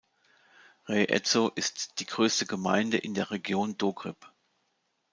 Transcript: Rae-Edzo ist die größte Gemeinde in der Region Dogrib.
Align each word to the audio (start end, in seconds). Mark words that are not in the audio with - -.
Rae-Edzo 0.87 1.49
ist 1.49 1.99
die 1.99 2.07
größte 2.07 2.47
Gemeinde 2.47 2.97
in 2.97 3.13
der 3.13 3.29
Region 3.29 3.77
Dogrib. 3.77 4.31